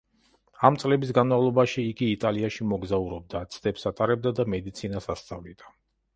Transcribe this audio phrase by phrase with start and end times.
[0.69, 5.73] ამ წლების განმავლობაში იგი იტალიაში მოგზაურობდა, ცდებს ატარებდა და მედიცინას ასწავლიდა.